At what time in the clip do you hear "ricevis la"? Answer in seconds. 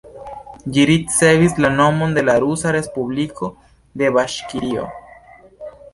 0.89-1.71